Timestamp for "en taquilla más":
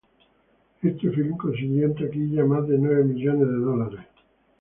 1.85-2.67